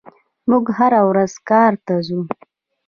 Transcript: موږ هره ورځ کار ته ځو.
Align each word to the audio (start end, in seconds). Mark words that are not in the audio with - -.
موږ 0.49 0.65
هره 0.77 1.01
ورځ 1.09 1.33
کار 1.49 1.73
ته 1.85 1.93
ځو. 2.07 2.21